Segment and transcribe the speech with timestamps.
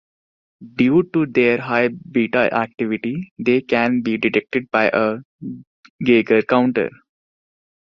[0.77, 5.19] Due to their high beta activity, they can be detected by a
[6.03, 6.89] Geiger counter.